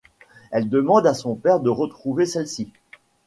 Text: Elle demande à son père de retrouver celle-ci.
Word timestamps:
Elle 0.49 0.67
demande 0.67 1.05
à 1.05 1.13
son 1.13 1.35
père 1.35 1.59
de 1.59 1.69
retrouver 1.69 2.25
celle-ci. 2.25 2.73